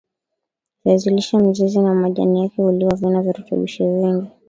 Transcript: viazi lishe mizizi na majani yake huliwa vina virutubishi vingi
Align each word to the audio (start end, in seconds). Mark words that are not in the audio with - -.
viazi 0.85 1.09
lishe 1.09 1.37
mizizi 1.37 1.79
na 1.79 1.95
majani 1.95 2.43
yake 2.43 2.61
huliwa 2.61 2.95
vina 2.95 3.21
virutubishi 3.21 3.83
vingi 3.83 4.27